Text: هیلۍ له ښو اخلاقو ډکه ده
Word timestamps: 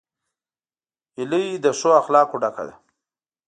هیلۍ 1.15 1.45
له 1.63 1.71
ښو 1.79 1.89
اخلاقو 2.01 2.41
ډکه 2.41 2.63
ده 2.67 2.75